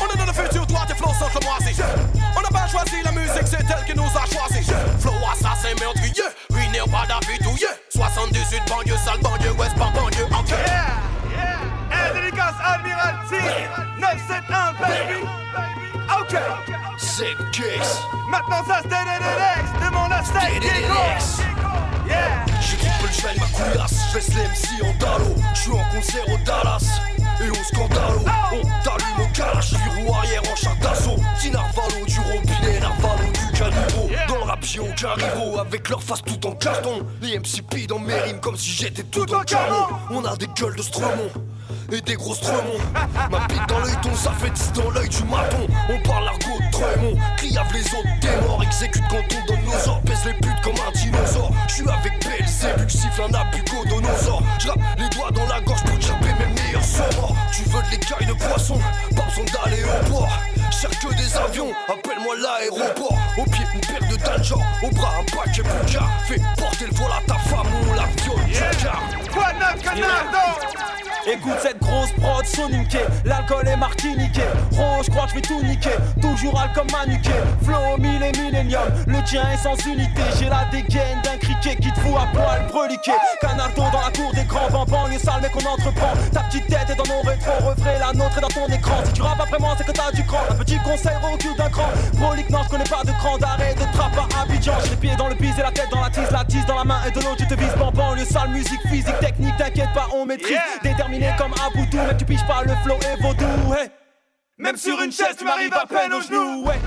on 0.02 0.14
est 0.14 0.18
dans 0.18 0.26
le 0.26 0.34
futur, 0.34 0.66
toi, 0.68 0.86
tes 0.88 0.96
flots 0.96 1.14
sont 1.20 1.30
comme 1.34 1.44
moi, 1.46 1.58
si. 1.60 1.76
On 2.36 2.42
n'a 2.42 2.50
pas 2.50 2.68
choisi 2.68 3.02
la 3.04 3.12
musique, 3.12 3.48
c'est 3.48 3.60
elle 3.60 3.86
qui 3.86 3.96
nous 3.96 4.08
a 4.08 4.26
choisi. 4.26 4.64
Flow 5.00 5.14
assassin 5.32 5.76
meurtrier, 5.80 6.24
ruiné 6.52 6.80
pas 6.92 7.06
d'habitouillé. 7.08 7.68
78 7.94 8.62
banlieue, 8.68 8.98
sale 9.04 9.20
banlieue, 9.20 9.52
ouest, 9.58 9.75
Admiralty 12.66 13.46
971, 14.00 14.76
baby. 14.80 15.28
Ok. 16.20 16.36
Sick 16.98 17.38
kicks. 17.52 18.02
Maintenant 18.30 18.64
ça 18.68 18.82
c'est 18.82 18.90
DDDX. 18.90 19.86
Demande 19.86 20.12
à 20.12 20.24
Steak 20.24 20.62
DDDX. 20.62 21.42
Yeah. 22.08 22.46
J'équipe 22.62 22.92
le 23.02 23.12
cheval 23.12 23.36
ma 23.40 23.48
couillasse, 23.48 24.10
je 24.10 24.16
laisse 24.16 24.30
les 24.30 24.44
MC 24.44 24.84
en 24.84 24.94
dallo. 25.00 25.36
J'suis 25.54 25.72
en 25.72 25.84
concert 25.94 26.28
au 26.28 26.38
Dallas 26.46 27.00
et 27.42 27.50
au 27.50 27.64
Scandalo. 27.64 28.22
On 28.52 28.62
t'allume 28.84 29.20
au 29.20 29.34
calache, 29.34 29.74
puis 29.74 30.04
roue 30.04 30.14
arrière 30.14 30.42
en 30.52 30.56
char 30.56 30.76
d'assaut. 30.78 31.18
Petit 31.38 31.52
narvalo 31.52 32.06
du 32.06 32.20
robinet, 32.20 32.80
narvalo 32.80 33.32
du 33.32 33.58
caniveau. 33.58 34.10
Dans 34.28 34.38
le 34.38 34.44
rap, 34.44 34.64
j'ai 34.64 34.80
aucun 34.80 35.14
rivaux, 35.14 35.60
avec 35.60 35.90
leur 35.90 36.02
face 36.02 36.24
tout 36.24 36.48
en 36.48 36.54
carton. 36.54 37.06
Les 37.22 37.40
MC 37.40 37.62
pillent 37.70 37.88
dans 37.88 38.00
mes 38.00 38.20
rimes 38.20 38.40
comme 38.40 38.56
si 38.58 38.72
j'étais 38.72 39.04
tout 39.04 39.32
en 39.34 39.42
canon. 39.42 39.88
On 40.12 40.24
a 40.26 40.36
des 40.36 40.48
gueules 40.48 40.76
de 40.76 40.82
Stremont. 40.82 41.32
Et 41.92 42.02
des 42.02 42.16
grosses 42.16 42.42
tremons. 42.42 42.80
Ma 43.30 43.48
bite 43.48 43.68
dans 43.68 43.80
l'œil, 43.80 43.96
ton 44.02 44.16
ça 44.16 44.32
fait 44.32 44.50
10 44.50 44.74
dans 44.74 44.90
l'œil 44.90 45.08
du 45.10 45.24
maton. 45.26 45.68
On 45.90 46.08
parle 46.08 46.26
l'argot 46.26 46.58
de 46.60 46.72
Tremont 46.72 47.16
Criave 47.38 47.72
les 47.74 47.86
autres, 47.86 48.20
t'es 48.22 48.42
mort 48.42 48.64
Exécute 48.64 49.04
quand 49.10 49.18
on 49.18 49.46
donne 49.46 49.64
nos 49.66 49.90
ordres 49.90 50.02
Pèse 50.06 50.26
les 50.26 50.34
putes 50.34 50.62
comme 50.64 50.74
un 50.76 50.92
dinosaure. 50.92 51.52
J'suis 51.68 51.88
avec 51.88 52.14
Belzébuth, 52.26 52.90
siffle 52.90 53.22
un 53.30 53.34
abucodonosor 53.34 54.42
J'rappe 54.60 54.80
les 54.98 55.10
doigts 55.10 55.32
dans 55.32 55.46
la 55.46 55.62
gorge 55.62 55.84
pour 55.84 56.02
chapper 56.02 56.34
mes 56.40 56.62
meilleurs 56.62 56.84
sorts. 56.84 57.36
Tu 57.54 57.64
veux 57.64 57.82
de 57.84 57.92
l'écaille 57.92 58.28
de 58.28 58.34
poisson 58.34 58.80
Pas 59.16 59.24
besoin 59.24 59.46
d'aller 59.54 59.84
au 59.84 60.10
port. 60.12 60.30
Cherche 60.72 61.00
que 61.00 61.14
des 61.16 61.38
avions, 61.38 61.72
appelle-moi 61.88 62.36
l'aéroport. 62.42 63.18
Au 63.38 63.44
pied 63.44 63.66
une 63.74 63.82
paire 63.82 64.10
de 64.10 64.16
danger, 64.18 64.56
au 64.84 64.90
bras 64.96 65.14
un 65.20 65.38
paquet 65.38 65.62
Bouga 65.62 66.08
Fais 66.28 66.42
porter 66.58 66.88
le 66.88 66.96
vol 66.96 67.12
à 67.12 67.22
ta 67.28 67.38
femme, 67.38 67.68
on 67.90 67.94
la 67.94 68.08
viole, 68.24 68.50
yeah. 68.50 68.72
Quoi 69.32 69.54
neuf, 69.54 69.82
canardo 69.84 71.05
Écoute 71.28 71.58
cette 71.60 71.80
grosse 71.80 72.12
prod 72.12 72.46
soniquée, 72.46 73.06
l'alcool 73.26 73.68
est 73.68 73.76
martiniqué. 73.76 74.44
Ro, 74.74 75.02
je 75.04 75.10
crois 75.10 75.24
que 75.24 75.30
je 75.32 75.36
vais 75.36 75.42
tout 75.42 75.64
niquer, 75.64 75.96
toujours 76.22 76.60
al 76.60 76.72
comme 76.74 76.86
manuqué. 76.92 77.32
Flow 77.64 77.98
mille 77.98 78.22
et 78.22 78.38
millénium, 78.38 78.84
le 79.08 79.24
tien 79.24 79.42
est 79.52 79.58
sans 79.58 79.76
unité. 79.88 80.22
J'ai 80.38 80.50
la 80.50 80.66
dégaine 80.72 81.20
d'un 81.24 81.38
criquet 81.38 81.78
qui 81.78 81.92
te 81.92 82.00
fout 82.00 82.14
à 82.16 82.28
poil 82.28 82.68
breliqué. 82.72 83.14
Canardo 83.42 83.82
dans 83.92 84.02
la 84.02 84.12
cour 84.12 84.32
des 84.36 84.44
grands 84.44 84.70
bambans, 84.70 85.08
les 85.10 85.18
sales 85.18 85.42
mais 85.42 85.50
qu'on 85.50 85.68
entreprend. 85.68 86.14
Ta 86.32 86.42
petite 86.42 86.68
tête 86.68 86.92
est 86.92 86.96
dans 86.96 87.08
mon 87.12 87.22
rétro, 87.22 87.52
refrais 87.70 87.98
la 87.98 88.14
nôtre 88.14 88.38
est 88.38 88.42
dans 88.42 88.48
ton 88.48 88.68
écran. 88.68 88.98
Si 89.06 89.14
tu 89.14 89.22
rappes 89.24 89.42
après 89.42 89.60
moi, 89.60 89.74
c'est 89.80 89.88
que 89.88 89.94
t'as 89.94 90.12
du 90.12 90.24
cran. 90.26 90.42
Un 90.52 90.56
petit 90.56 90.78
conseil, 90.78 91.18
recule 91.24 91.58
d'un 91.58 91.70
cran. 91.70 91.90
Prolique, 92.22 92.52
non, 92.52 92.60
je 92.66 92.70
connais 92.70 92.84
pas 92.84 93.02
de 93.04 93.12
cran 93.14 93.38
d'arrêt 93.40 93.74
de 93.74 93.98
trappe 93.98 94.14
à 94.16 94.42
Abidjan. 94.44 94.74
J'ai 94.84 94.92
les 94.92 94.96
pieds 94.98 95.16
dans 95.16 95.28
le 95.28 95.36
bise 95.36 95.58
et 95.58 95.64
la 95.64 95.72
tête 95.72 95.90
dans 95.92 96.02
la 96.02 96.12
tise, 96.12 96.30
la 96.30 96.46
tise 96.46 96.66
dans 96.68 96.76
la 96.76 96.84
main 96.84 97.00
et 97.08 97.10
de 97.10 97.20
l'autre, 97.26 97.38
tu 97.38 97.48
te 97.48 97.56
vises 97.56 97.76
bambam. 97.80 98.16
Le 98.16 98.26
sale 98.26 98.50
musique, 98.50 98.82
physique, 98.88 99.20
technique, 99.20 99.58
t'inquiète 99.58 99.92
pas, 99.96 100.08
on 100.14 100.26
maîtrise. 100.28 100.60
Déterminé 100.84 101.15
comme 101.38 101.54
Aboudou, 101.54 101.98
mais 102.08 102.18
tu 102.18 102.26
piges 102.26 102.46
pas 102.48 102.64
le 102.64 102.76
flow 102.84 102.96
et 102.96 103.22
vaudou, 103.22 103.74
hey. 103.74 103.90
Même 104.58 104.78
sur 104.78 105.02
une 105.02 105.12
chaise, 105.12 105.36
tu 105.38 105.44
m'arrives 105.46 105.74
à 105.74 105.86
peine 105.86 106.14
aux 106.14 106.22
genoux, 106.22 106.66
ouais. 106.66 106.80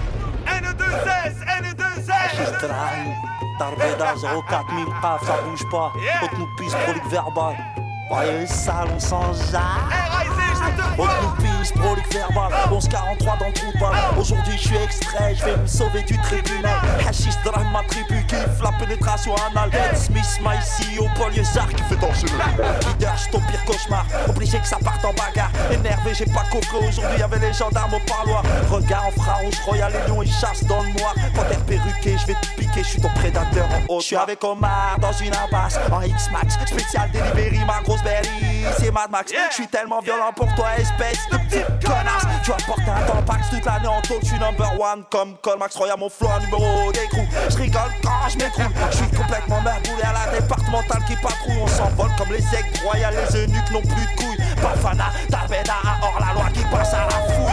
N2S, 0.47 1.35
N2S. 1.62 2.59
Trahi, 2.59 3.12
Tarbeda 3.59 4.14
04000 4.49 4.87
paf, 5.03 5.25
ça 5.27 5.43
bouge 5.43 5.69
pas. 5.71 5.93
Faut 6.21 6.29
que 6.29 6.37
nous 6.37 6.49
pisse 6.57 6.75
prolique 6.75 7.07
verbal. 7.07 7.57
Voyez 8.09 8.40
les 8.40 8.47
salles, 8.47 8.88
on 8.94 8.99
s'en 8.99 9.35
Faut 10.97 11.03
que 11.03 11.23
nous 11.23 11.59
pisse 11.61 11.73
prolique 11.73 12.12
verbal. 12.12 12.53
1143 12.71 13.37
dans 13.37 13.47
le 13.47 13.53
trou 13.53 13.73
de 13.73 13.79
balle. 13.79 13.97
Aujourd'hui, 14.18 14.55
je 14.57 14.68
suis 14.68 14.77
extrait, 14.77 15.35
je 15.35 15.44
vais 15.44 15.57
me 15.57 15.66
sauver 15.66 16.03
du 16.03 16.16
tribunal. 16.18 16.81
Hachis 17.07 17.37
drame 17.44 17.71
ma 17.71 17.83
tribu, 17.85 18.25
kiffe 18.27 18.62
la 18.62 18.73
pénétration 18.79 19.35
anale. 19.51 19.71
Ed 19.75 19.97
Smith, 19.97 20.40
my 20.40 20.57
CEO, 20.57 21.07
Paul 21.16 21.35
Yezard 21.35 21.68
qui 21.68 21.83
fait 21.83 21.97
danser 21.97 22.27
le 22.27 22.88
Leader, 22.88 23.14
j'suis 23.16 23.31
ton 23.31 23.40
pire 23.40 23.64
cauchemar. 23.66 24.07
Obligé 24.29 24.59
que 24.59 24.66
ça 24.66 24.79
parte 24.83 25.05
en 25.05 25.12
bagarre. 25.12 25.51
Énervé, 25.71 26.14
j'ai 26.14 26.27
pas 26.27 26.44
coffré. 26.51 26.79
Aujourd'hui, 26.88 27.18
y'avait 27.18 27.38
les 27.38 27.53
gendarmes 27.53 27.92
au 27.94 28.01
parloir. 28.01 28.42
Regard 28.71 29.07
en 29.07 29.21
frère 29.21 29.38
rouge, 29.40 29.61
royal 29.66 29.92
et 29.94 30.09
lion, 30.09 30.23
ils 30.23 30.33
chassent 30.33 30.64
dans 30.64 30.83
le 30.83 30.88
noir. 30.99 31.14
Panthère 31.35 31.61
perruqué, 31.66 32.16
je 32.16 32.27
vais 32.27 32.35
te 32.40 32.47
piquer, 32.57 32.83
je 32.83 32.88
suis 32.88 33.03
ton 33.03 33.11
prédateur 33.11 33.66
en 33.66 33.94
haut. 33.94 34.01
Je 34.01 34.07
suis 34.07 34.16
avec 34.16 34.42
Omar 34.42 34.99
dans 34.99 35.12
une 35.12 35.35
impasse 35.35 35.79
en 35.92 36.01
X-Max. 36.03 36.57
Spécial 36.66 37.11
delivery, 37.12 37.64
ma 37.66 37.81
grosse 37.83 37.97
c'est 38.78 38.90
Mad 38.90 39.11
Max. 39.11 39.32
Je 39.50 39.54
suis 39.54 39.66
tellement 39.66 40.00
violent 40.00 40.32
pour 40.34 40.52
toi, 40.54 40.68
espèce 40.78 41.18
de 41.30 41.37
petite 41.38 41.84
connasse. 41.84 42.24
Tu 42.44 42.50
vas 42.50 42.56
porter 42.66 42.90
un 42.90 43.06
tampax 43.06 43.50
toute 43.50 43.64
l'année 43.64 43.88
en 43.88 44.00
taux. 44.02 44.18
Je 44.22 44.26
suis 44.26 44.38
number 44.38 44.72
one 44.80 45.04
comme 45.11 45.37
Colmax 45.42 45.76
Royal, 45.76 45.98
mon 45.98 46.08
flow, 46.08 46.28
numéro 46.40 46.92
d'écrou. 46.92 47.26
Je 47.48 47.56
rigole 47.56 47.92
quand 48.02 48.28
je 48.28 48.38
m'écroule. 48.38 48.72
Je 48.90 48.96
suis 48.96 49.11
complètement 49.11 49.61
merboulé 49.61 50.02
à 50.02 50.12
la 50.12 50.40
départementale 50.40 51.02
qui 51.06 51.16
patrouille. 51.16 51.62
On 51.62 51.66
s'envole 51.66 52.11
comme 52.16 52.30
les 52.30 52.44
aigles 52.54 52.84
royales, 52.84 53.14
les 53.14 53.40
eunuques 53.40 53.70
n'ont 53.70 53.82
plus 53.82 54.06
de 54.06 54.16
couilles. 54.16 54.38
Bafana, 54.62 55.11
Tarbeda, 55.30 55.74
hors 56.02 56.18
la 56.20 56.34
loi 56.34 56.50
qui 56.52 56.62
passe 56.64 56.94
à 56.94 57.06
la 57.06 57.34
fouille. 57.34 57.48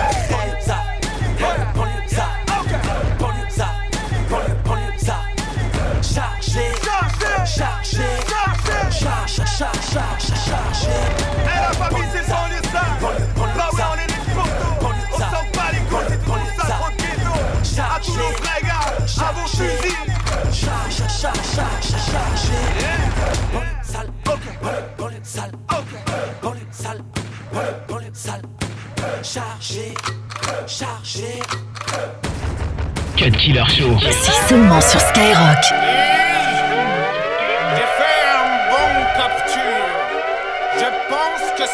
Chargé, 6.15 6.71
chargé, 6.81 7.59
chargé, 7.59 8.07
c'est 12.11 12.27
banlieue 12.29 12.61
ça. 12.71 12.85
Là 13.55 13.69
où 13.71 13.75
on 13.75 13.97
est. 13.97 14.11
On 14.81 15.17
s'en 15.17 15.45
bat 15.53 15.69
les 15.71 15.83
c'est 17.63 17.83
vos 19.33 19.47
chargé. 29.23 29.93
Chargé. 30.67 31.41
Cut 33.17 33.31
Killer 33.31 33.63
Show. 33.67 33.97
Ici 33.97 34.31
seulement 34.47 34.81
sur 34.81 34.99
Skyrock. 34.99 35.84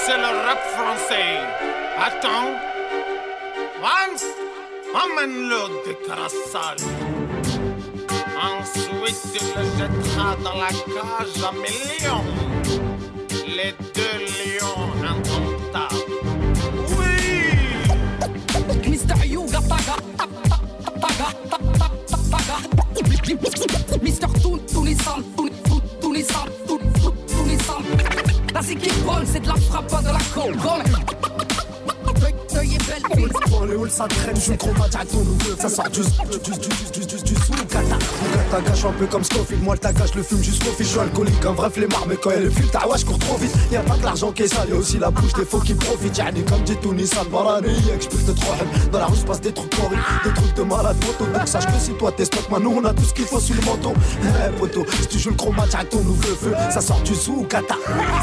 C'est 0.06 0.18
le 0.18 0.32
rap 0.46 0.60
français. 0.76 1.32
Attends. 1.98 2.52
Vance, 3.82 4.26
emmène-le 4.94 5.62
de 5.86 5.94
Carassal. 6.08 6.78
Ensuite, 8.42 9.22
tu 9.34 9.42
le 9.58 9.64
jetteras 9.78 10.36
dans 10.44 10.58
la 10.58 10.70
cage 10.70 11.44
à 11.44 11.52
millions. 11.52 12.26
Les 13.48 13.74
deux 13.96 14.18
lions 14.40 14.90
indomptables. 15.12 16.06
Oui! 16.98 17.16
Mr. 18.88 19.28
Yuga 19.28 19.60
Taga 19.62 19.96
Mr. 24.02 24.28
Tunisan 26.02 26.46
Zik 28.62 28.86
est 28.86 29.06
bonne, 29.06 29.26
c'est 29.26 29.40
de 29.40 29.48
la 29.48 29.56
frappe, 29.56 29.88
pas 29.88 30.02
de 30.02 30.08
la 30.08 30.20
coke 30.34 31.31
Deuil 32.62 32.76
est 32.76 32.88
belle. 32.88 33.02
Fille 33.16 33.28
les 33.68 33.76
halls 33.76 33.92
ça 33.92 34.08
traîne, 34.08 34.36
je 34.36 34.52
match 34.52 34.96
à 35.00 35.06
ton 35.06 35.20
nouveau 35.20 35.56
Ça 35.60 35.70
sort 35.70 35.90
du 35.90 36.02
du 36.02 37.06
du 37.08 37.24
du 37.24 37.36
sous 37.36 37.66
kata 37.70 37.98
tagage 38.52 38.86
un 38.86 38.92
peu 38.92 39.06
comme 39.08 39.24
Scofield. 39.24 39.64
Moi 39.64 39.76
le 39.76 39.80
tagage 39.80 40.14
le 40.16 40.24
fume 40.24 40.44
jusqu'au 40.44 40.72
fil. 40.72 40.86
Je 40.86 40.92
suis 40.92 41.00
alcoolique, 41.00 41.46
un 41.46 41.54
vrai 41.54 41.70
flemmard 41.70 42.06
Mais 42.08 42.16
quand 42.16 42.32
elle 42.32 42.46
est 42.46 42.52
fume, 42.52 42.70
ta 42.70 42.88
ouais 42.88 42.98
je 42.98 43.06
cours 43.06 43.20
trop 43.20 43.38
vite. 43.38 43.52
Y'a 43.72 43.82
pas 43.82 43.96
que 43.96 44.04
l'argent 44.04 44.32
qui 44.32 44.44
est 44.44 44.48
sale, 44.48 44.70
y'a 44.70 44.76
aussi 44.76 45.00
la 45.00 45.10
bouche 45.10 45.34
des 45.34 45.46
faux 45.46 45.60
qui 45.60 45.74
profitent. 45.74 46.18
Yani 46.18 46.44
comme 46.44 46.62
dit 46.64 47.08
San 47.08 47.28
Barani 47.28 47.74
Y'a 47.88 47.98
que 47.98 48.04
je 48.04 48.10
te 48.10 48.32
trop 48.32 48.54
Dans 48.92 49.00
la 49.00 49.06
rue 49.06 49.16
se 49.16 49.26
passe 49.26 49.42
des 49.42 49.54
trucs 49.54 49.74
horribles 49.80 50.04
Des 50.24 50.34
trucs 50.34 50.54
de 50.54 50.64
malade 50.64 50.98
moto 51.06 51.32
Donc 51.32 51.48
sache 51.48 51.66
que 51.66 51.80
si 51.80 51.92
toi 51.94 52.12
t'es 52.12 52.26
stock 52.26 52.50
Maintenant 52.50 52.74
on 52.78 52.86
a 52.86 52.94
tout 52.94 53.04
ce 53.04 53.14
qu'il 53.14 53.26
faut 53.26 53.40
sous 53.40 53.54
le 53.54 53.62
manteau. 53.62 53.94
Eh 54.22 54.60
poto, 54.60 54.86
si 55.02 55.08
tu 55.08 55.20
joues 55.20 55.32
le 55.32 55.56
match 55.56 55.74
avec 55.74 55.90
ton 55.90 56.04
nouveau 56.04 56.36
feu. 56.36 56.54
Ça 56.70 56.82
sort 56.82 57.02
du 57.02 57.16
sous 57.16 57.44
kata 57.44 57.76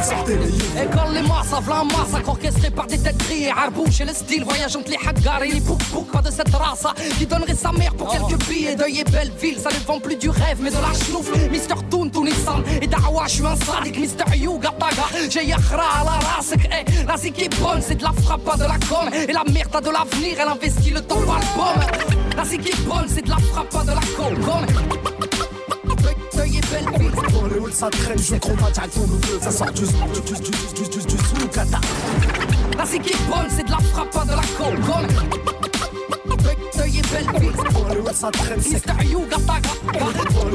Sortez 0.02 0.36
les 0.36 0.50
yeux. 0.50 0.82
Et 0.82 0.86
quand 0.94 1.10
les 1.10 1.22
masses 1.22 1.62
v'là 1.64 1.82
masse 1.84 2.22
orchestré 2.26 2.70
par 2.70 2.86
des 2.86 2.98
têtes 2.98 3.16
grillées. 3.16 3.48
Et 3.48 3.52
le 4.36 4.44
voyage 4.44 4.76
entre 4.76 4.90
les 4.90 4.98
haggars 5.08 5.42
et 5.42 5.52
les 5.52 5.60
pouk 5.60 5.80
Pas 6.12 6.20
de 6.20 6.30
cette 6.30 6.54
race 6.54 6.86
qui 7.18 7.26
donnerait 7.26 7.54
sa 7.54 7.72
mère 7.72 7.94
pour 7.94 8.10
quelques 8.10 8.44
billets 8.46 8.76
Deuil 8.76 9.00
et 9.00 9.04
belle 9.04 9.32
ville, 9.40 9.58
ça 9.58 9.70
ne 9.70 9.84
vend 9.86 9.98
plus 9.98 10.16
du 10.16 10.28
rêve 10.28 10.58
mais 10.60 10.70
de 10.70 10.76
la 10.76 10.92
chenouf 10.92 11.30
Mister 11.50 11.74
Toon, 11.90 12.10
Tunisan 12.10 12.62
et 12.80 12.86
Dawa, 12.86 13.24
je 13.26 13.32
suis 13.32 13.46
un 13.46 13.56
sadique 13.56 13.98
Mister 13.98 14.24
Yuga 14.36 14.72
Taga, 14.78 15.28
j'ai 15.30 15.46
Yakhra 15.46 16.00
à 16.00 16.04
la 16.04 16.10
race 16.10 16.52
Eh, 16.54 17.06
la 17.06 17.16
zik 17.16 17.40
est 17.40 17.60
bonne, 17.60 17.80
c'est 17.80 17.96
de 17.96 18.02
la 18.02 18.12
frappe, 18.12 18.42
pas 18.44 18.56
de 18.56 18.64
la 18.64 18.78
com 18.88 19.08
Et 19.12 19.32
la 19.32 19.44
merde 19.44 19.74
a 19.74 19.80
de 19.80 19.90
l'avenir, 19.90 20.36
elle 20.40 20.48
investit 20.48 20.90
le 20.90 21.00
temps 21.00 21.20
le 21.20 21.26
pomme 21.26 21.82
La 22.36 22.44
zik 22.44 22.66
est 22.66 22.80
bonne, 22.82 23.06
c'est 23.08 23.22
de 23.24 23.30
la 23.30 23.38
frappe, 23.38 23.70
pas 23.70 23.82
de 23.82 23.88
la 23.88 24.00
com 24.16 24.34
Dans 26.34 27.46
les 27.46 27.58
halls 27.58 27.72
ça 27.72 27.88
traîne, 27.90 28.18
je 28.18 28.34
nouveau 28.34 29.40
Ça 29.40 29.50
sort 29.50 29.72
du 29.72 29.82
du 29.82 29.86
du 29.86 30.32
du 30.32 30.50
du 30.50 30.88
du 30.88 31.06
du 31.06 31.16
sous 31.16 31.48
kata 31.52 31.80
La 32.76 32.84
zik 32.86 33.06
est 33.10 33.28
bonne, 33.28 33.48
c'est 33.54 33.64
de 33.64 33.70
la 33.70 33.78
frappe, 33.78 34.10
les 38.18 38.24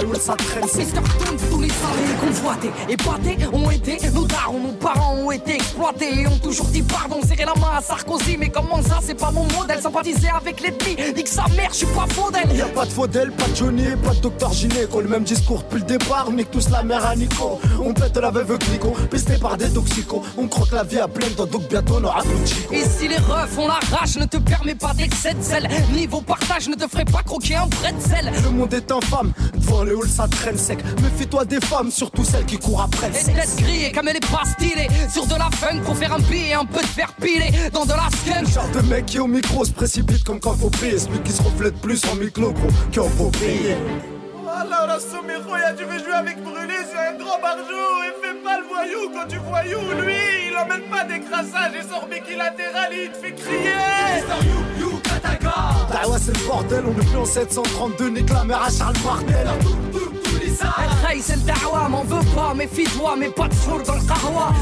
halls 0.03 0.19
ça 0.19 0.35
traîne, 0.35 0.67
c'est 0.67 0.79
Mister 0.79 0.99
Toon, 1.01 1.37
tous 1.49 1.61
les 1.61 1.69
salariés 1.69 2.15
convoités. 2.19 2.71
Et 2.89 2.97
battés 2.97 3.37
ont 3.53 3.69
été, 3.69 3.97
nos 4.11 4.25
darons, 4.25 4.59
nos 4.59 4.73
parents 4.73 5.15
ont 5.15 5.31
été 5.31 5.55
exploités 5.55 6.21
et 6.21 6.27
ont 6.27 6.37
toujours 6.37 6.67
dit 6.67 6.81
pardon, 6.81 7.21
serrer 7.21 7.45
la 7.45 7.55
main 7.55 7.77
à 7.77 7.81
Sarkozy. 7.81 8.37
Mais 8.37 8.49
comment 8.49 8.81
ça, 8.81 8.99
c'est 9.01 9.17
pas 9.17 9.31
mon 9.31 9.47
modèle, 9.57 9.81
sympathiser 9.81 10.27
avec 10.29 10.59
l'ennemi, 10.61 11.13
dit 11.13 11.23
que 11.23 11.29
sa 11.29 11.47
mère, 11.55 11.69
je 11.71 11.77
suis 11.77 11.85
pas 11.87 12.05
faux 12.09 12.29
d'elle. 12.31 12.53
Y'a 12.55 12.65
pas 12.65 12.85
de 12.85 12.91
Faudel, 12.91 13.31
pas 13.31 13.47
de 13.47 13.55
Johnny, 13.55 13.85
pas 14.03 14.13
de 14.13 14.19
Docteur 14.19 14.51
Gynéco. 14.53 15.01
Le 15.01 15.07
même 15.07 15.23
discours 15.23 15.63
depuis 15.63 15.79
le 15.79 15.85
départ, 15.85 16.25
on 16.27 16.33
nique 16.33 16.51
tous 16.51 16.69
la 16.69 16.83
mère 16.83 17.05
à 17.05 17.15
Nico. 17.15 17.59
On 17.83 17.93
pète 17.93 18.17
la 18.17 18.31
veuve 18.31 18.57
Clico, 18.57 18.93
pisté 19.09 19.37
par 19.37 19.57
des 19.57 19.69
toxicos. 19.69 20.21
On 20.37 20.47
croque 20.47 20.71
la 20.71 20.83
vie 20.83 20.99
à 20.99 21.07
pleine 21.07 21.31
temps, 21.31 21.45
donc 21.45 21.67
bientôt 21.69 21.95
on 21.99 22.03
aura 22.03 22.21
tout 22.21 22.29
chico. 22.45 22.73
Et 22.73 22.83
si 22.83 23.07
les 23.07 23.17
refs 23.17 23.57
ont 23.57 23.67
la 23.67 23.79
rage, 23.95 24.17
ne 24.17 24.25
te 24.25 24.37
permet 24.37 24.75
pas 24.75 24.93
d'excès 24.93 25.33
de 25.33 25.41
sel. 25.41 25.69
Niveau 25.93 26.21
partage, 26.21 26.67
ne 26.67 26.75
te 26.75 26.87
ferait 26.87 27.05
pas 27.05 27.23
croquer 27.23 27.52
un 27.55 27.67
bretzel. 27.67 28.31
Le 28.43 28.49
monde 28.49 28.73
est 28.73 28.91
infâme, 28.91 29.31
devant 29.53 29.83
les 29.83 29.91
halls 29.91 30.07
ça 30.07 30.27
traîne 30.27 30.57
sec 30.57 30.79
Méfie-toi 31.01 31.45
des 31.45 31.59
femmes, 31.59 31.91
surtout 31.91 32.23
celles 32.23 32.45
qui 32.45 32.57
courent 32.57 32.81
après 32.81 33.09
le 33.09 33.15
Et 33.15 33.19
sexe 33.19 33.55
tête 33.55 33.63
grillée 33.63 33.91
comme 33.91 34.07
elle 34.07 34.17
est 34.17 34.31
pas 34.31 34.43
stylée 34.45 34.87
Sur 35.11 35.25
de 35.25 35.35
la 35.35 35.49
funk 35.51 35.81
pour 35.85 35.95
faire 35.97 36.13
un 36.13 36.19
billet 36.19 36.49
et 36.49 36.53
un 36.53 36.65
peu 36.65 36.81
de 36.81 36.85
fer 36.85 37.13
pilé 37.21 37.51
Dans 37.71 37.85
de 37.85 37.91
la 37.91 38.09
skunk 38.11 38.53
Genre 38.53 38.69
de 38.73 38.87
mec 38.87 39.05
qui 39.05 39.19
au 39.19 39.27
micro 39.27 39.65
se 39.65 39.71
précipite 39.71 40.23
comme 40.23 40.39
quand 40.39 40.55
faut 40.55 40.69
prier 40.69 40.99
Celui 40.99 41.19
qui 41.19 41.31
se 41.31 41.41
reflète 41.41 41.75
plus 41.81 42.01
en 42.11 42.15
micro 42.15 42.51
gros 42.51 42.67
qu'en 42.93 43.09
faut 43.09 43.29
prier 43.29 43.75
Alors, 44.47 44.87
la 44.87 44.99
Soméroya, 44.99 45.73
tu 45.73 45.83
veux 45.83 45.99
jouer 45.99 46.13
avec 46.13 46.41
Brûlé, 46.43 46.75
c'est 46.91 46.97
un 46.97 47.17
grand 47.17 47.39
barjou. 47.41 47.63
Et 48.05 48.25
fais 48.25 48.35
pas 48.43 48.59
le 48.59 48.67
voyou 48.67 49.09
quand 49.13 49.27
tu 49.27 49.37
voyou. 49.37 49.79
Lui, 50.01 50.49
il 50.49 50.57
emmène 50.57 50.87
pas 50.89 51.03
des 51.05 51.21
crassages 51.21 51.73
et 51.73 51.87
sort 51.87 52.07
biquilatéral, 52.07 52.91
il 52.91 53.11
te 53.11 53.17
fait 53.17 53.33
crier. 53.33 53.73
Ah 56.00 56.08
ouais 56.08 56.18
c'est 56.20 56.36
le 56.36 56.46
bordel, 56.46 56.84
on 56.86 57.00
est 57.00 57.04
plus 57.04 57.16
en 57.16 57.24
732 57.24 58.08
Nique 58.10 58.30
la 58.30 58.44
mère 58.44 58.62
à 58.62 58.70
Charles 58.70 58.94
Martel 59.04 59.48
Hey, 61.08 61.20
c'est 61.22 61.36
le 61.36 61.42
dawa, 61.42 61.88
m'en 61.88 62.02
veux 62.04 62.24
pas, 62.34 62.52
méfie-toi, 62.54 63.14
mais 63.18 63.28
pas 63.28 63.48
de 63.48 63.54
four 63.54 63.80
dans 63.82 63.94
le 63.94 64.00
kahwa. 64.00 64.52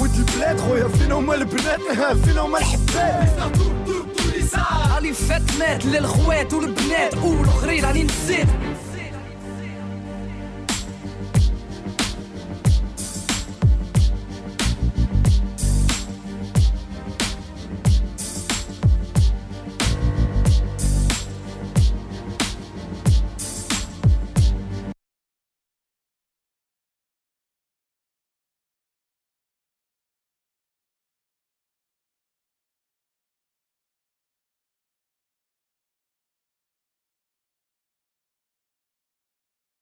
ودي 0.00 0.18
البلاد 0.18 0.60
خويا 0.60 0.88
فينا 0.88 1.14
هما 1.14 1.34
البنات 1.34 1.80
فينا 2.24 2.40
هما 2.40 2.58
الحبات 2.58 3.28
راني 4.94 5.12
فات 5.12 5.42
مات 5.58 5.86
للخوات 5.86 6.54
والبنات 6.54 7.14
والاخرين 7.24 7.84
راني 7.84 8.02
نسيت 8.02 8.48